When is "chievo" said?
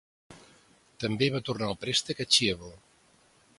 2.37-2.73